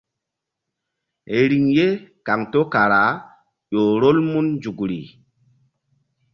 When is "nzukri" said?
4.55-4.99